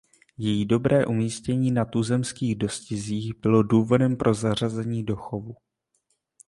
[0.37, 5.55] Její dobré umístění na tuzemských dostizích bylo důvodem pro zařazení do chovu.